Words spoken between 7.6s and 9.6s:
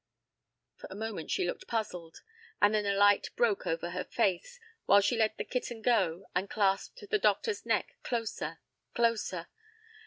neck closer, closer.